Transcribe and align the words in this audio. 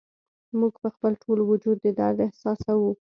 موږ 0.59 0.73
په 0.83 0.89
خپل 0.95 1.11
ټول 1.23 1.39
وجود 1.51 1.77
درد 1.99 2.17
احساسوو 2.27 2.91